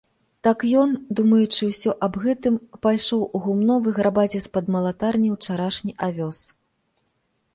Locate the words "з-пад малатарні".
4.45-5.29